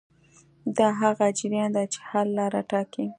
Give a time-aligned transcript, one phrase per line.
[0.77, 3.05] دا هغه جریان دی چې حل لاره ټاکي.